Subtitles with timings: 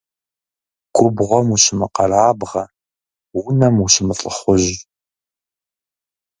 [0.95, 2.63] Губгъуэм ущымыкъэрабгъэ,
[3.45, 4.69] унэм ущымылӀыхъужь.